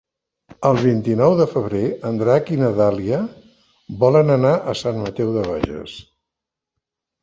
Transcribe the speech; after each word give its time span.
El 0.69 0.79
vint-i-nou 0.85 1.35
de 1.41 1.47
febrer 1.51 1.83
en 2.11 2.17
Drac 2.23 2.51
i 2.57 2.59
na 2.63 2.71
Dàlia 2.81 3.21
volen 4.05 4.41
anar 4.41 4.59
a 4.75 4.79
Sant 4.85 5.03
Mateu 5.07 5.35
de 5.41 5.49
Bages. 5.55 5.99